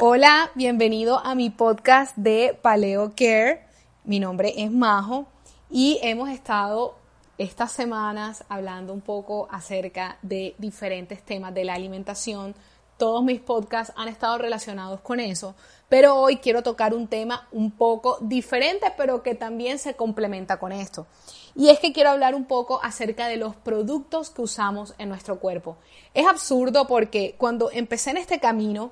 [0.00, 3.64] Hola, bienvenido a mi podcast de Paleo Care.
[4.02, 5.28] Mi nombre es Majo
[5.70, 6.96] y hemos estado
[7.38, 12.56] estas semanas hablando un poco acerca de diferentes temas de la alimentación.
[12.96, 15.54] Todos mis podcasts han estado relacionados con eso,
[15.88, 20.72] pero hoy quiero tocar un tema un poco diferente, pero que también se complementa con
[20.72, 21.06] esto.
[21.54, 25.38] Y es que quiero hablar un poco acerca de los productos que usamos en nuestro
[25.38, 25.76] cuerpo.
[26.14, 28.90] Es absurdo porque cuando empecé en este camino,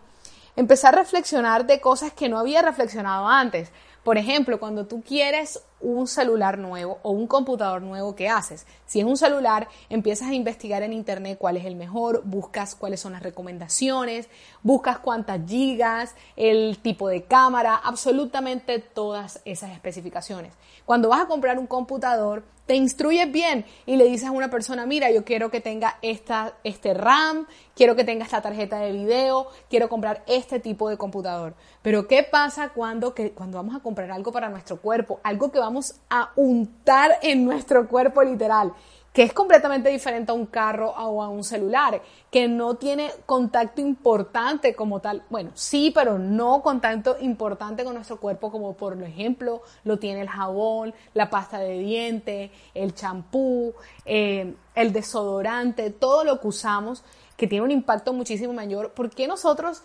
[0.57, 3.71] empecé a reflexionar de cosas que no había reflexionado antes.
[4.05, 8.67] Por ejemplo, cuando tú quieres un celular nuevo o un computador nuevo, ¿qué haces?
[8.85, 13.01] Si es un celular, empiezas a investigar en internet cuál es el mejor, buscas cuáles
[13.01, 14.29] son las recomendaciones,
[14.63, 20.53] buscas cuántas gigas, el tipo de cámara, absolutamente todas esas especificaciones.
[20.85, 24.87] Cuando vas a comprar un computador, te instruyes bien y le dices a una persona,
[24.87, 29.49] mira, yo quiero que tenga esta, este RAM, quiero que tenga esta tarjeta de video,
[29.69, 31.55] quiero comprar este tipo de computador.
[31.83, 35.21] Pero ¿qué pasa cuando, que, cuando vamos a comprar algo para nuestro cuerpo?
[35.23, 38.73] Algo que vamos a untar en nuestro cuerpo literal
[39.13, 43.81] que es completamente diferente a un carro o a un celular, que no tiene contacto
[43.81, 45.23] importante como tal.
[45.29, 50.29] Bueno, sí, pero no contacto importante con nuestro cuerpo como por ejemplo lo tiene el
[50.29, 53.75] jabón, la pasta de diente, el champú,
[54.07, 57.05] eh, el desodorante, todo lo que usamos
[57.37, 58.93] que tiene un impacto muchísimo mayor.
[58.93, 59.83] ¿Por qué nosotros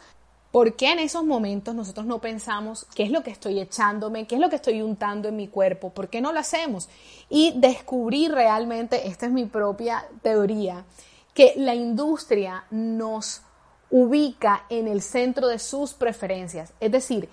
[0.57, 4.33] ¿Por qué en esos momentos nosotros no pensamos qué es lo que estoy echándome, qué
[4.33, 5.91] es lo que estoy untando en mi cuerpo?
[5.91, 6.89] ¿Por qué no lo hacemos?
[7.29, 10.83] Y descubrí realmente, esta es mi propia teoría,
[11.35, 13.43] que la industria nos
[13.91, 16.73] ubica en el centro de sus preferencias.
[16.79, 17.29] Es decir,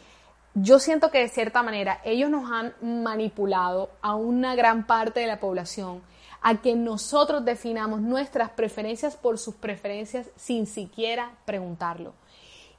[0.53, 5.29] yo siento que de cierta manera ellos nos han manipulado a una gran parte de
[5.29, 6.03] la población
[6.43, 12.13] a que nosotros definamos nuestras preferencias por sus preferencias sin siquiera preguntarlo.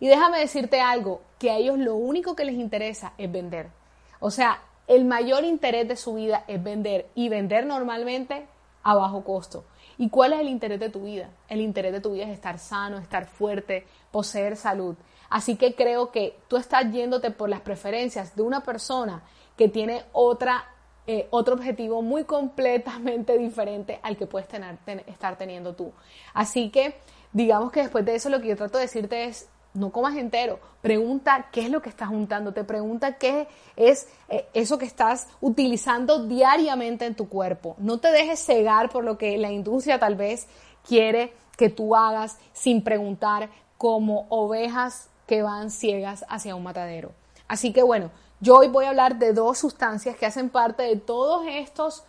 [0.06, 3.72] Y déjame decirte algo, que a ellos lo único que les interesa es vender.
[4.20, 8.46] O sea, el mayor interés de su vida es vender y vender normalmente
[8.84, 9.66] a bajo costo.
[9.98, 11.32] ¿Y cuál es el interés de tu vida?
[11.50, 14.96] El interés de tu vida es estar sano, estar fuerte, poseer salud.
[15.28, 19.24] Así que creo que tú estás yéndote por las preferencias de una persona
[19.58, 20.66] que tiene otra,
[21.08, 24.78] eh, otro objetivo muy completamente diferente al que puedes tener,
[25.08, 25.92] estar teniendo tú.
[26.32, 26.94] Así que
[27.34, 30.60] digamos que después de eso lo que yo trato de decirte es, no comas entero.
[30.82, 32.54] Pregunta qué es lo que estás juntando.
[32.54, 37.76] Te pregunta qué es eh, eso que estás utilizando diariamente en tu cuerpo.
[37.78, 40.48] No te dejes cegar por lo que la industria tal vez
[40.88, 47.12] quiere que tú hagas sin preguntar como ovejas que van ciegas hacia un matadero.
[47.48, 50.96] Así que bueno, yo hoy voy a hablar de dos sustancias que hacen parte de
[50.96, 52.04] todos estos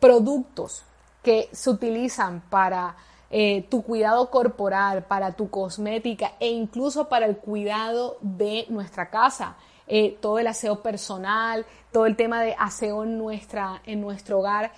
[0.00, 0.84] productos
[1.22, 2.96] que se utilizan para
[3.34, 9.56] eh, tu cuidado corporal, para tu cosmética e incluso para el cuidado de nuestra casa.
[9.86, 14.72] Eh, todo el aseo personal, todo el tema de aseo en, nuestra, en nuestro hogar.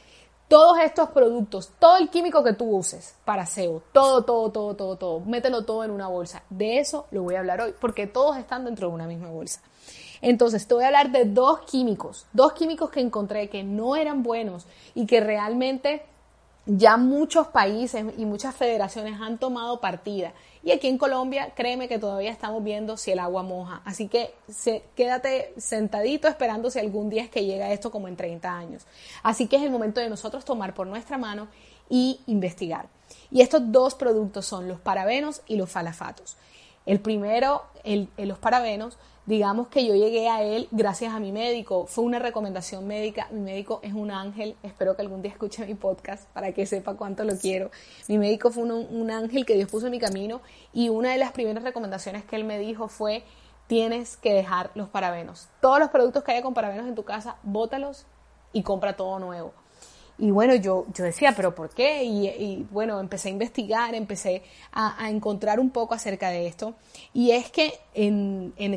[0.46, 4.96] Todos estos productos, todo el químico que tú uses para aseo, todo, todo, todo, todo,
[4.96, 6.44] todo, mételo todo en una bolsa.
[6.48, 9.62] De eso lo voy a hablar hoy, porque todos están dentro de una misma bolsa.
[10.22, 14.22] Entonces, te voy a hablar de dos químicos, dos químicos que encontré que no eran
[14.22, 16.06] buenos y que realmente
[16.66, 20.32] ya muchos países y muchas federaciones han tomado partida.
[20.62, 23.82] Y aquí en Colombia, créeme que todavía estamos viendo si el agua moja.
[23.84, 24.34] Así que
[24.96, 28.86] quédate sentadito esperando si algún día es que llega esto como en 30 años.
[29.22, 31.48] Así que es el momento de nosotros tomar por nuestra mano
[31.90, 32.88] y investigar.
[33.30, 36.36] Y estos dos productos son los parabenos y los falafatos.
[36.86, 37.64] El primero,
[38.16, 42.86] los parabenos, digamos que yo llegué a él gracias a mi médico, fue una recomendación
[42.86, 46.66] médica, mi médico es un ángel, espero que algún día escuche mi podcast para que
[46.66, 47.70] sepa cuánto lo quiero.
[48.08, 50.40] Mi médico fue un, ángel que Dios puso en mi camino
[50.72, 53.24] y una de las primeras recomendaciones que él me dijo fue
[53.66, 55.48] tienes que dejar los parabenos.
[55.60, 58.06] Todos los productos que haya con parabenos en tu casa, bótalos
[58.52, 59.63] y compra todo nuevo.
[60.16, 62.04] Y bueno, yo, yo decía, pero ¿por qué?
[62.04, 66.74] Y, bueno, empecé a investigar, empecé a, encontrar un poco acerca de esto.
[67.12, 67.80] Y es que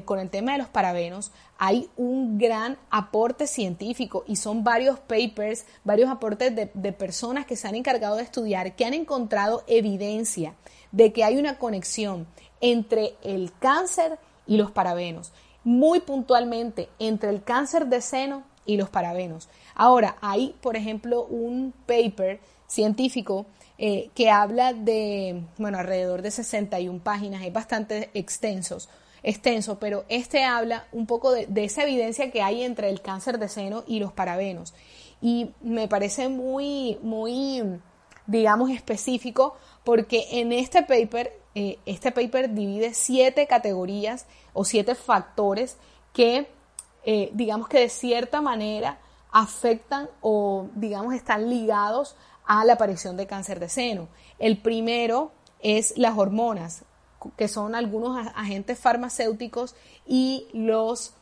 [0.05, 5.65] con el tema de los parabenos hay un gran aporte científico y son varios papers,
[5.83, 10.55] varios aportes de, de personas que se han encargado de estudiar, que han encontrado evidencia
[10.91, 12.27] de que hay una conexión
[12.61, 14.17] entre el cáncer
[14.47, 15.31] y los parabenos.
[15.63, 19.49] Muy puntualmente entre el cáncer de seno y los parabenos.
[19.73, 23.47] Ahora, hay, por ejemplo, un paper científico
[23.79, 28.79] eh, que habla de, bueno, alrededor de 61 páginas, es bastante extenso,
[29.79, 33.49] pero este habla un poco de, de esa evidencia que hay entre el cáncer de
[33.49, 34.73] seno y los parabenos.
[35.21, 37.63] Y me parece muy, muy,
[38.27, 45.77] digamos, específico porque en este paper, eh, este paper divide siete categorías o siete factores
[46.13, 46.47] que,
[47.09, 48.99] eh, digamos que de cierta manera
[49.31, 54.09] afectan o, digamos, están ligados a la aparición de cáncer de seno.
[54.39, 55.31] El primero
[55.61, 56.83] es las hormonas,
[57.37, 59.73] que son algunos agentes farmacéuticos
[60.05, 61.13] y los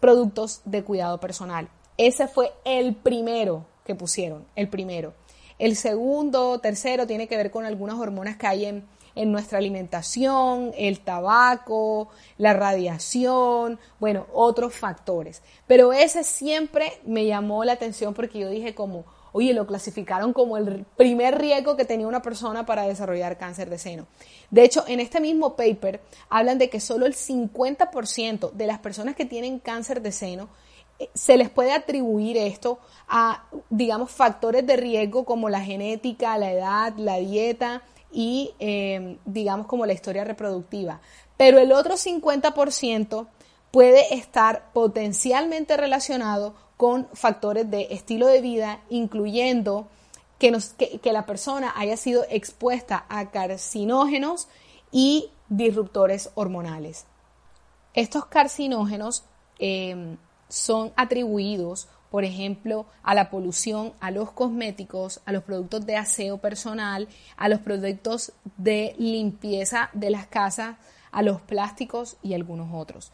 [0.00, 1.68] productos de cuidado personal.
[1.98, 5.14] Ese fue el primero que pusieron, el primero.
[5.60, 10.72] El segundo, tercero, tiene que ver con algunas hormonas que hay en, en nuestra alimentación,
[10.76, 15.42] el tabaco, la radiación, bueno, otros factores.
[15.66, 20.56] Pero ese siempre me llamó la atención porque yo dije como, Oye, lo clasificaron como
[20.56, 24.06] el primer riesgo que tenía una persona para desarrollar cáncer de seno.
[24.50, 29.14] De hecho, en este mismo paper hablan de que solo el 50% de las personas
[29.14, 30.48] que tienen cáncer de seno
[30.98, 36.52] eh, se les puede atribuir esto a, digamos, factores de riesgo como la genética, la
[36.52, 37.82] edad, la dieta
[38.12, 41.00] y, eh, digamos, como la historia reproductiva.
[41.36, 43.26] Pero el otro 50%
[43.70, 49.88] puede estar potencialmente relacionado con factores de estilo de vida, incluyendo
[50.38, 50.52] que,
[51.02, 54.48] que, la persona haya sido expuesta a carcinógenos
[54.92, 57.04] y disruptores hormonales.
[57.94, 59.24] Estos carcinógenos
[59.58, 60.16] em,
[60.48, 66.38] son atribuidos, por ejemplo, a la polución, a los cosméticos, a los productos de aseo
[66.38, 70.76] personal, a los productos de limpieza de las casas,
[71.10, 73.12] a los plásticos y algunos otros.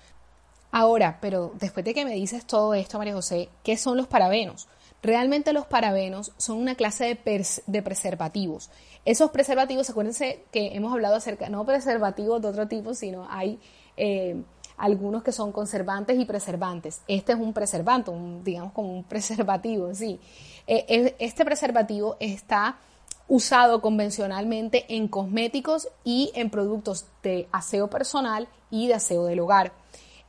[0.70, 4.68] Ahora, pero después de que me dices todo esto, María José, ¿qué son los parabenos?
[5.02, 7.18] Realmente los parabenos son una clase
[7.66, 8.70] de, preservativos.
[9.04, 13.60] Esos preservativos, acuérdense que hemos hablado acerca, no preservativos de otro tipo, sino hay
[13.96, 14.42] eh,
[14.76, 17.00] algunos que son conservantes y preservantes.
[17.08, 18.10] Este es un preservante,
[18.42, 20.20] digamos como un preservativo, sí.
[20.66, 22.78] Eh, este preservativo está
[23.28, 29.72] usado convencionalmente en cosméticos y en productos de aseo personal y de aseo del hogar.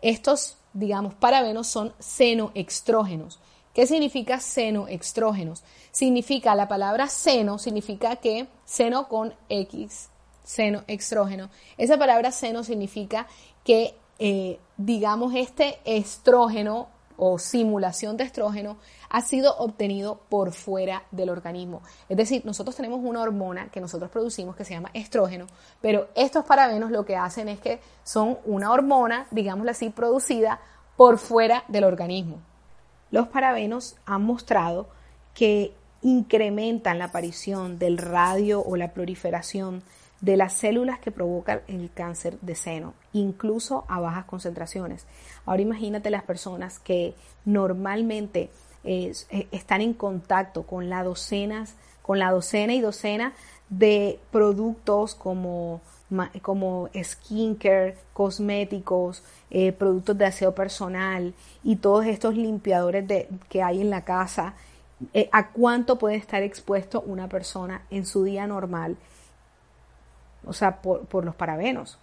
[0.02, 3.40] Estos, digamos, parabenos son senoextrógenos.
[3.74, 5.64] ¿Qué significa senoextrógenos?
[5.92, 10.10] Significa, la palabra seno significa que seno con X,
[10.46, 11.50] seno extrógeno.
[11.78, 13.28] Esa palabra seno significa
[13.66, 18.78] que, eh, digamos, este estrógeno o simulación de estrógeno
[19.10, 21.82] ha sido obtenido por fuera del organismo.
[22.10, 25.48] Es decir, nosotros tenemos una hormona que nosotros producimos que se llama estrógeno,
[25.82, 30.60] pero estos parabenos lo que hacen es que son una hormona, digámoslo así, producida
[30.98, 32.40] por fuera del organismo.
[33.12, 34.88] Los parabenos han mostrado
[35.34, 39.84] que incrementan la aparición del radio o la proliferación
[40.22, 45.06] de las células que provocan el cáncer de seno, incluso a bajas concentraciones.
[45.46, 48.50] Ahora imagínate las personas que normalmente
[48.84, 49.14] eh,
[49.52, 53.34] están en contacto con la docenas, con la docena y docena
[53.70, 55.82] de productos como,
[56.44, 63.82] como skincare, cosméticos, eh, productos de aseo personal y todos estos limpiadores de, que hay
[63.82, 64.54] en la casa,
[65.14, 68.98] eh, a cuánto puede estar expuesto una persona en su día normal,
[70.46, 72.00] o sea, por, por los parabenos.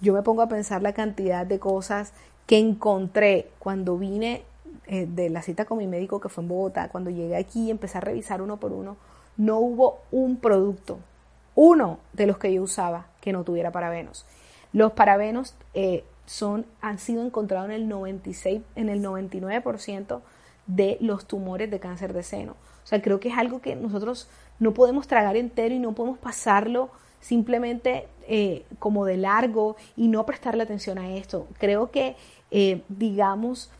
[0.00, 2.12] yo me pongo a pensar la cantidad de cosas
[2.46, 4.42] que encontré cuando vine
[4.86, 7.70] eh, de la cita con mi médico que fue en Bogotá, cuando llegué aquí y
[7.70, 8.96] empecé a revisar uno por uno,
[9.36, 10.98] no hubo un producto,
[11.54, 14.26] uno de los que yo usaba que no tuviera parabenos.
[14.72, 20.20] Los parabenos eh, son, han sido encontrados en el 96, en el 99%
[20.66, 22.52] de los tumores de cáncer de seno.
[22.52, 26.18] O sea, creo que es algo que nosotros no podemos tragar entero y no podemos
[26.18, 26.90] pasarlo
[27.20, 31.46] simplemente eh, como de largo y no prestarle atención a esto.
[31.58, 32.16] Creo que,
[32.88, 33.70] digamos,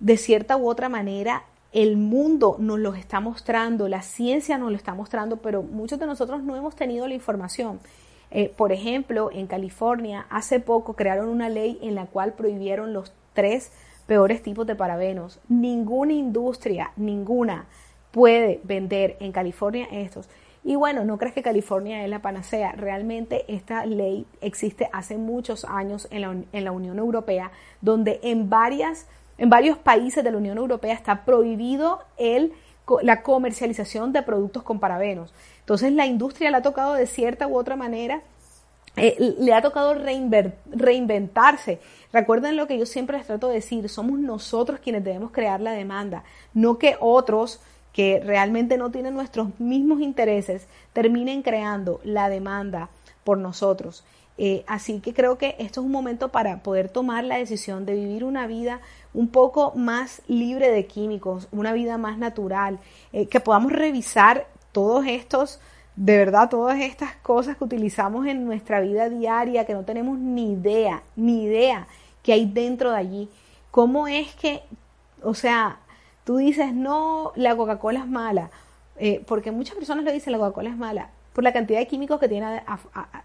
[0.00, 1.44] de cierta u otra manera
[1.74, 6.06] el mundo nos lo está mostrando, la ciencia nos lo está mostrando, pero muchos de
[6.06, 7.80] nosotros no hemos tenido la información.
[8.30, 13.12] Eh, por ejemplo, en California hace poco crearon una ley en la cual prohibieron los
[13.32, 13.72] tres
[14.06, 15.40] peores tipos de parabenos.
[15.48, 17.66] Ninguna industria, ninguna,
[18.12, 20.28] puede vender en California estos.
[20.64, 22.72] Y bueno, no crees que California es la panacea.
[22.72, 26.22] Realmente esta ley existe hace muchos años en
[26.64, 27.52] la, Unión Europea,
[27.82, 29.06] donde en varias
[29.36, 32.52] en varios países de la Unión Europea está prohibido el,
[33.02, 35.34] la comercialización de productos con parabenos.
[35.60, 38.22] Entonces la industria le ha tocado de cierta u otra manera
[38.96, 41.80] eh, le ha tocado reinventarse.
[42.12, 45.72] Recuerden lo que yo siempre les trato de decir, somos nosotros quienes debemos crear la
[45.72, 47.60] demanda, no que otros
[47.94, 52.90] que realmente no tienen nuestros mismos intereses terminen creando la demanda
[53.22, 54.04] por nosotros.
[54.36, 57.94] Eh, así que creo que esto es un momento para poder tomar la decisión de
[57.94, 58.80] vivir una vida
[59.14, 62.80] un poco más libre de químicos, una vida más natural,
[63.12, 65.60] eh, que podamos revisar todos estos,
[65.94, 70.54] de verdad, todas estas cosas que utilizamos en nuestra vida diaria, que no tenemos ni
[70.54, 71.86] idea, ni idea
[72.24, 73.28] que hay dentro de allí.
[73.70, 74.62] ¿Cómo es que,
[75.22, 75.78] o sea,
[76.24, 78.50] tú dices, no, la Coca-Cola es mala?
[78.96, 82.20] Eh, porque muchas personas lo dicen, la Coca-Cola es mala por la cantidad de químicos
[82.20, 82.62] que tiene,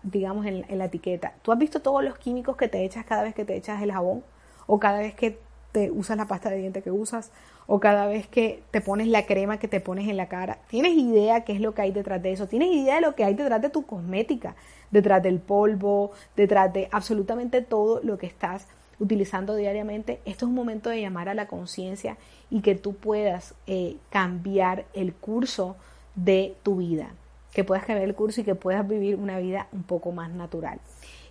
[0.02, 1.34] digamos, en, la etiqueta.
[1.44, 3.92] ¿Tú has visto todos los químicos que te echas cada vez que te echas el
[3.92, 4.24] jabón?
[4.66, 5.40] ¿O cada vez que
[5.72, 7.32] te usas la pasta de diente que usas?
[7.68, 10.58] ¿O cada vez que te pones la crema que te pones en la cara?
[10.70, 12.48] ¿Tienes idea qué es lo que hay detrás de eso?
[12.48, 14.56] ¿Tienes idea de lo que hay detrás de tu cosmética?
[14.90, 18.66] Detrás del polvo, detrás de absolutamente todo lo que estás
[19.00, 20.20] utilizando diariamente.
[20.26, 22.18] Esto es un momento de llamar a la conciencia
[22.50, 25.76] y que tú puedas eh, cambiar el curso
[26.16, 27.12] de tu vida
[27.54, 30.80] que puedas cambiar el curso y que puedas vivir una vida un poco más natural.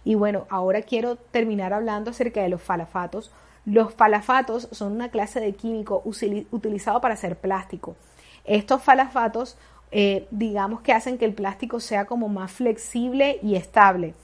[0.05, 3.31] Y bueno, ahora quiero terminar hablando acerca de los falafatos.
[3.65, 7.97] Los falafatos son una clase de químico utilizado para hacer plástico.
[8.45, 9.59] Estos falafatos,
[9.91, 14.15] eh, digamos que hacen que el plástico sea como más flexible y estable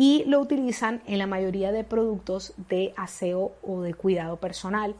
[0.00, 4.94] y lo utilizan en la mayoría de productos de aseo o de cuidado personal.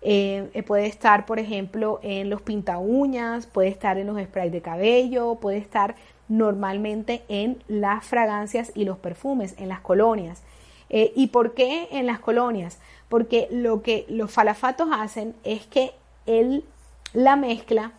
[0.00, 4.50] Eh, eh, puede estar, por ejemplo, en los pinta uñas, puede estar en los sprays
[4.50, 5.96] de cabello, puede estar
[6.28, 10.42] normalmente en las fragancias y los perfumes, en las colonias.
[10.88, 12.78] Eh, ¿Y por qué en las colonias?
[13.10, 15.92] Porque lo que los falafatos hacen es que
[16.24, 16.64] el,
[17.12, 17.92] la mezcla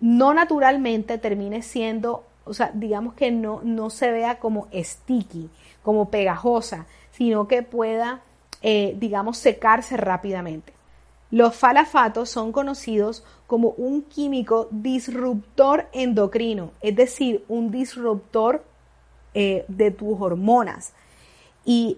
[0.00, 5.48] no naturalmente termine siendo, o sea, digamos que no, no se vea como sticky,
[5.82, 8.22] como pegajosa, sino que pueda,
[8.62, 10.72] digamos, secarse rápidamente.
[11.32, 18.62] Los falafatos son conocidos como un químico disruptor endocrino, es decir, un disruptor
[19.32, 20.92] eh, de tus hormonas.
[21.64, 21.96] Y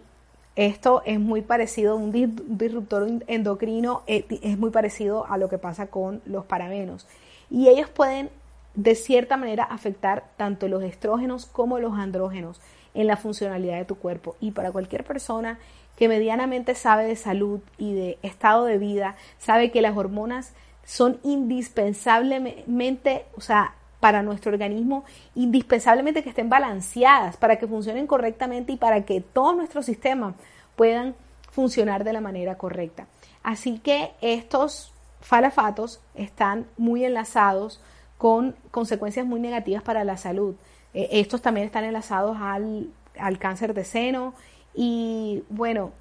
[0.54, 5.88] esto es muy parecido, un disruptor endocrino eh, es muy parecido a lo que pasa
[5.88, 7.08] con los parabenos.
[7.50, 8.30] Y ellos pueden,
[8.74, 12.60] de cierta manera, afectar tanto los estrógenos como los andrógenos
[12.94, 14.36] en la funcionalidad de tu cuerpo.
[14.40, 15.58] Y para cualquier persona
[15.96, 20.54] que medianamente sabe de salud y de estado de vida, sabe que las hormonas
[20.84, 25.04] son indispensablemente, o sea, para nuestro organismo,
[25.34, 30.34] indispensablemente que estén balanceadas, para que funcionen correctamente y para que todos nuestros sistemas
[30.76, 31.14] puedan
[31.50, 33.06] funcionar de la manera correcta.
[33.42, 37.80] Así que estos falafatos están muy enlazados
[38.18, 40.54] con consecuencias muy negativas para la salud.
[40.92, 44.35] Eh, estos también están enlazados al, al cáncer de seno
[44.75, 45.92] y bueno,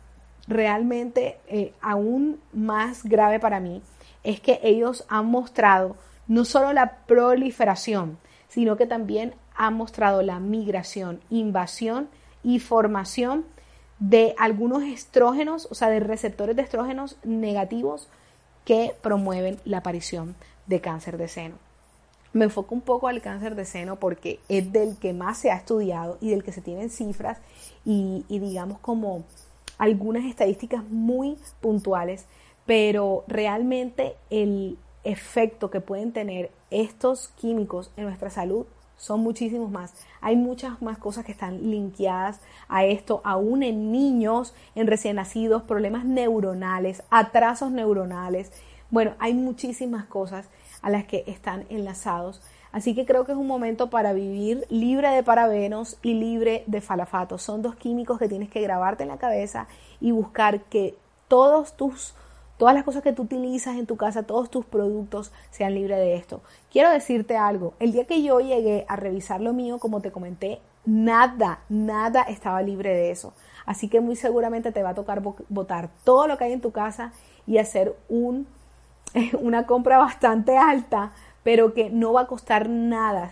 [0.48, 3.82] realmente eh, aún más grave para mí
[4.24, 5.96] es que ellos han mostrado
[6.28, 8.18] no solo la proliferación,
[8.48, 12.10] sino que también han mostrado la migración, invasión
[12.44, 13.46] y formación
[14.00, 18.10] de algunos estrógenos, o sea, de receptores de estrógenos negativos
[18.66, 20.36] que promueven la aparición
[20.68, 21.56] de cáncer de seno.
[22.34, 25.56] Me enfoco un poco al cáncer de seno porque es del que más se ha
[25.56, 27.38] estudiado y del que se tienen cifras
[27.86, 29.24] y, digamos como
[29.78, 32.26] algunas estadísticas muy puntuales,
[32.66, 38.66] pero realmente el efecto que pueden tener estos químicos en nuestra salud
[38.98, 39.94] son muchísimos más.
[40.22, 45.64] Hay muchas más cosas que están linkeadas a esto, aún en niños, en recién nacidos,
[45.64, 48.52] problemas neuronales, atrasos neuronales.
[48.90, 50.48] Bueno, hay muchísimas cosas
[50.84, 52.42] a las que están enlazados.
[52.72, 56.82] Así que creo que es un momento para vivir libre de parabenos y libre de
[56.82, 57.42] falafatos.
[57.42, 59.68] Son dos químicos que tienes que grabarte en la cabeza
[60.00, 60.96] y buscar que
[61.28, 62.14] todos tus
[62.58, 66.16] todas las cosas que tú utilizas en tu casa, todos tus productos sean libres de
[66.16, 66.42] esto.
[66.72, 70.62] Quiero decirte algo, el día que yo llegué a revisar lo mío, como te comenté,
[70.86, 73.34] nada, nada estaba libre de eso.
[73.66, 76.72] Así que muy seguramente te va a tocar botar todo lo que hay en tu
[76.72, 77.12] casa
[77.46, 78.48] y hacer un
[79.40, 81.12] una compra bastante alta,
[81.44, 83.32] pero que no va a costar nada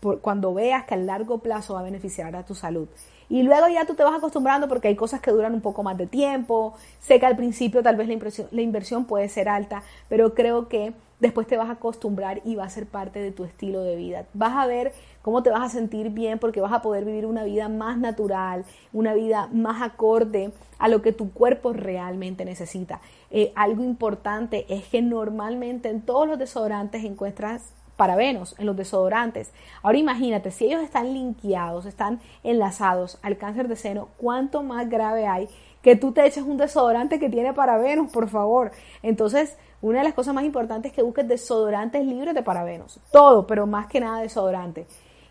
[0.00, 2.88] por cuando veas que a largo plazo va a beneficiar a tu salud.
[3.28, 5.96] Y luego ya tú te vas acostumbrando porque hay cosas que duran un poco más
[5.96, 6.74] de tiempo.
[7.00, 10.92] Sé que al principio tal vez la, la inversión puede ser alta, pero creo que
[11.20, 14.26] después te vas a acostumbrar y va a ser parte de tu estilo de vida.
[14.34, 14.92] Vas a ver
[15.22, 18.64] cómo te vas a sentir bien porque vas a poder vivir una vida más natural,
[18.92, 23.00] una vida más acorde a lo que tu cuerpo realmente necesita.
[23.30, 29.52] Eh, algo importante es que normalmente en todos los desodorantes encuentras parabenos en los desodorantes.
[29.82, 35.26] Ahora imagínate, si ellos están linkeados, están enlazados al cáncer de seno, ¿cuánto más grave
[35.26, 35.48] hay
[35.82, 38.72] que tú te eches un desodorante que tiene parabenos, por favor?
[39.02, 43.00] Entonces, una de las cosas más importantes es que busques desodorantes libres de parabenos.
[43.12, 44.86] Todo, pero más que nada desodorante.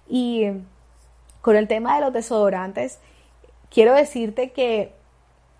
[0.08, 0.46] Y
[1.42, 3.00] con el tema de los desodorantes,
[3.70, 4.94] quiero decirte que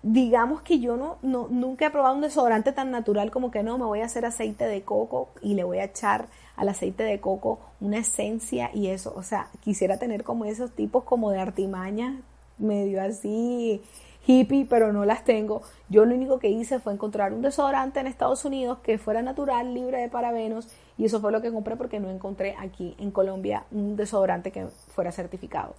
[0.08, 3.76] digamos que yo no, no, nunca he probado un desodorante tan natural como que no,
[3.76, 7.18] me voy a hacer aceite de coco y le voy a echar al aceite de
[7.18, 12.20] coco una esencia y eso, o sea, quisiera tener como esos tipos como de artimaña,
[12.56, 13.82] medio así
[14.28, 15.62] hippie, pero no las tengo.
[15.88, 19.74] Yo lo único que hice fue encontrar un desodorante en Estados Unidos que fuera natural,
[19.74, 23.64] libre de parabenos, y eso fue lo que compré porque no encontré aquí en Colombia
[23.72, 25.74] un desodorante que fuera certificado.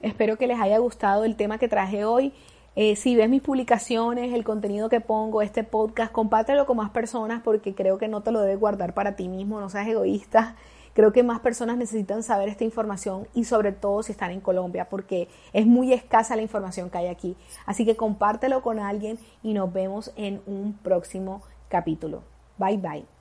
[0.00, 2.32] Espero que les haya gustado el tema que traje hoy.
[2.74, 7.42] Eh, si ves mis publicaciones, el contenido que pongo, este podcast, compártelo con más personas
[7.42, 10.56] porque creo que no te lo debes guardar para ti mismo, no seas egoísta.
[10.94, 14.88] Creo que más personas necesitan saber esta información y sobre todo si están en Colombia
[14.90, 17.36] porque es muy escasa la información que hay aquí.
[17.66, 22.22] Así que compártelo con alguien y nos vemos en un próximo capítulo.
[22.58, 23.11] Bye bye.